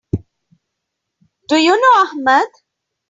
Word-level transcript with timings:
Do 1.47 1.57
you 1.57 1.79
know 1.79 2.07
Ahmed? 2.09 2.47